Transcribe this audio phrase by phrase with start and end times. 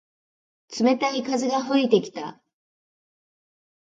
[0.79, 2.41] 冷たい風が吹いてきた。